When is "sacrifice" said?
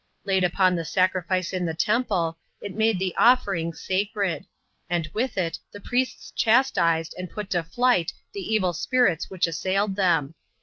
0.83-1.53